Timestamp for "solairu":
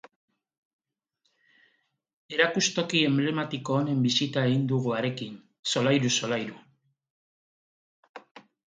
6.19-6.61